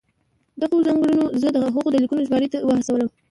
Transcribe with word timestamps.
دغو 0.61 0.77
ځانګړنو 0.87 1.25
زه 1.41 1.49
د 1.55 1.57
هغه 1.75 1.89
د 1.91 1.95
لیکنو 2.03 2.25
ژباړې 2.27 2.47
ته 2.53 2.59
وهڅولم. 2.67 3.09